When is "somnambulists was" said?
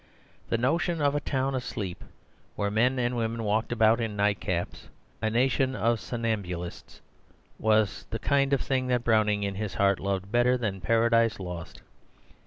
5.99-8.07